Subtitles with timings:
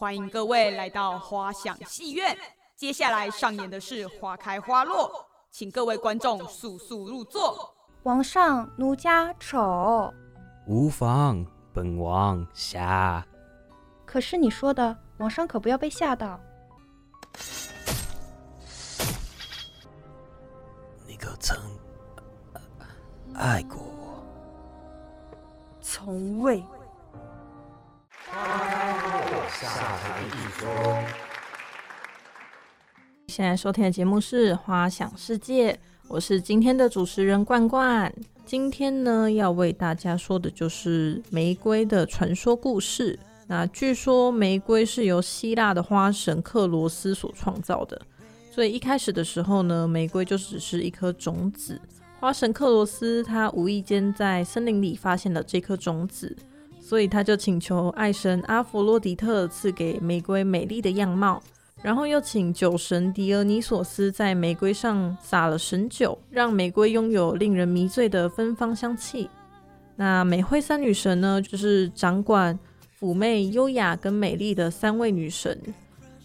[0.00, 2.38] 欢迎各位来到花想戏院。
[2.76, 5.10] 接下来上演的是花开花落，
[5.50, 7.74] 请各位观众速速入座。
[8.04, 10.14] 王上，奴家丑。
[10.68, 13.26] 无妨，本王瞎。
[14.06, 16.38] 可是你说的，王上可不要被吓到。
[21.08, 21.58] 你可曾
[23.34, 24.22] 爱过我？
[25.80, 26.64] 从未。
[29.60, 30.68] 下台一周
[33.26, 35.72] 现在收听的节目是《花想世界》，
[36.06, 38.14] 我是今天的主持人冠冠。
[38.46, 43.18] 今天呢，要为大家说的就是玫瑰的传说故事。
[43.48, 48.00] 那据说玫瑰是由希腊的花神克罗斯所创造的，
[48.52, 51.80] 所以一开始的时候呢，玫瑰就只是一颗种子。
[52.20, 56.36] 花神克罗斯他无意间在森林里发现了这颗种子。
[56.88, 61.42] 所以他就请求爱神阿佛洛狄特赐给玫瑰美丽的样貌，
[61.82, 69.28] 然后又请酒神狄俄尼索斯在玫瑰上撒了神酒，让玫瑰拥有令人迷醉的芬芳香气。
[69.96, 72.58] 那美惠三女神呢，就是掌管
[72.98, 75.60] 妩媚、优雅跟美丽的三位女神，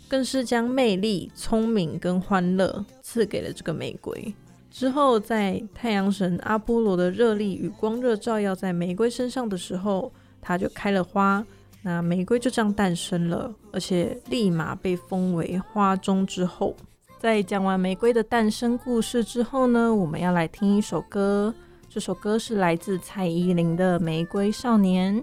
[0.07, 4.33] 更是将魅力、聪明跟欢乐赐给了这个玫瑰。
[4.71, 10.09] 之后，在太阳神阿波罗的热力与光热照耀在玫瑰身上的时候，
[10.43, 11.43] 它就开了花，
[11.81, 16.75] 那玫瑰就这样诞生了，而且立马被封为花中之后。
[17.19, 21.53] 在讲完玫瑰的诞生故事之后呢，我们要来听一首歌，
[21.87, 25.15] 这首歌是来自蔡依林的《玫瑰少年》。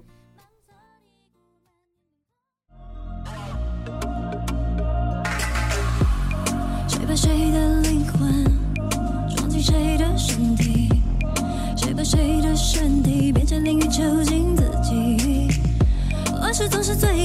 [6.88, 7.89] 谁把谁的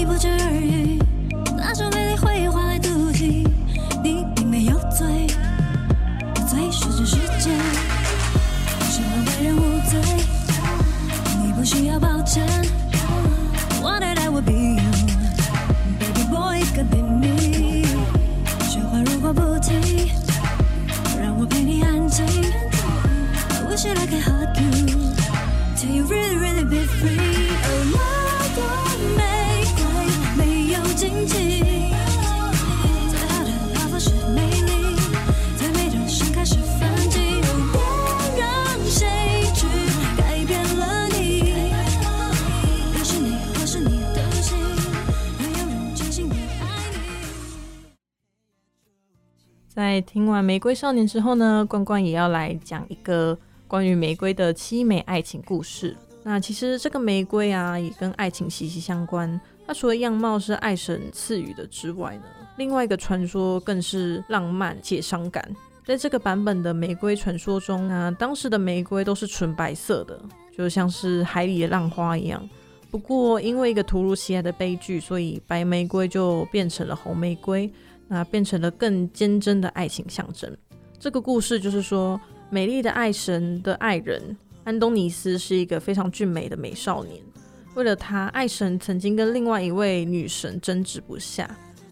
[0.06, 1.00] 不值而语，
[1.58, 3.48] 那种美丽会换来妒忌。
[4.03, 5.28] 你并没有罪，
[6.48, 7.50] 罪是这世界，
[8.81, 9.99] 什么为人无罪？
[11.44, 12.45] 你不需要抱歉。
[49.75, 53.37] 在听完《玫瑰少年》之后呢，关关也要来讲一个
[53.67, 55.93] 关于玫瑰的凄美爱情故事。
[56.23, 59.37] 那其实这个玫瑰啊，也跟爱情息息相关。
[59.67, 62.23] 它除了样貌是爱神赐予的之外呢，
[62.55, 65.45] 另外一个传说更是浪漫且伤感。
[65.85, 70.17] 在这个版本的玫瑰传说中啊，当时的玫瑰都是纯白色的，
[70.58, 72.41] 就像是海里的浪花一样。
[72.89, 77.69] 不过因为一个突如其来的悲剧，所以白玫瑰就变成了红玫瑰。
[78.08, 80.55] 那变成了更坚贞的爱情象征。
[80.99, 87.21] 这个故事就是说，美丽的爱神的爱人安东尼斯是一个非常俊美的美少年。
[87.76, 91.49] 为了他，爱神曾经跟另外一位女神争执不下，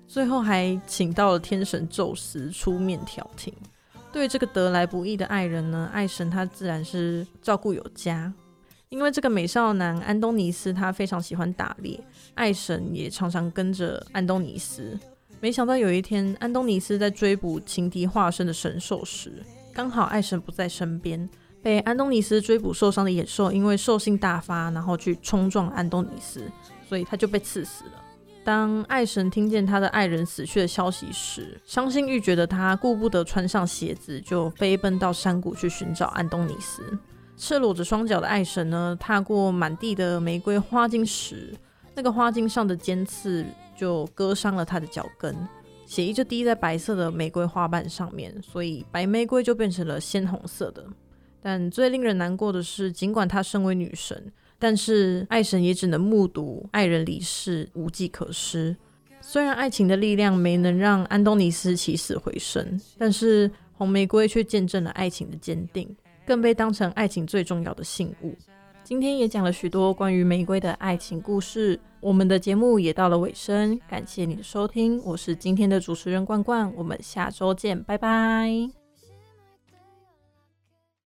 [0.07, 3.53] 最后还请到了天神宙斯出面调停。
[4.11, 8.31] 对这个得来不易的爱人呢，爱神他自然是照顾有加。
[8.89, 11.99] 因为这个美少男安东尼斯他非常喜欢打猎，
[12.35, 14.97] 爱神也常常跟着安东尼斯。
[15.43, 19.43] 没想到有一天，安东尼斯在追捕情敌化身的神兽时，
[19.73, 21.29] 刚好爱神不在身边，
[21.61, 26.49] 被安东尼斯追捕受伤的野兽因为兽性大发，然后去冲撞安东尼斯，
[26.87, 27.91] 所以他就被刺死了。
[28.45, 36.81] 当爱神听见他的爱人死去的消息时，伤心欲绝的他顾不得穿上鞋子，就飞奔到山谷去寻找安东尼斯。
[37.35, 41.53] 赤裸着双脚的爱神呢，踏过满地的玫瑰花茎时，
[41.95, 43.45] 那个花茎上的尖刺
[43.75, 45.35] 就割伤了他的脚跟，
[45.85, 50.85] 血液就滴在白色的玫瑰花瓣上面，所以白玫瑰就变成了鲜红色的。
[51.41, 58.75] 但最令人难过的是，尽管她身为女神，但是爱神也只能目睹爱人离世，无计可施。
[59.21, 68.35] 虽然爱情的力量没能让安东尼斯起死回生，但是红玫瑰却见证了爱情的坚定，更被当成爱情最重要的信物。
[68.83, 78.82] 今天也讲了许多关于玫瑰的爱情故事，我们的节目也到了尾声，感谢你的收听，我是今天的主持人罐罐，我们下周见，拜拜。